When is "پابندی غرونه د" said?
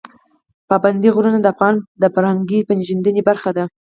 0.69-1.45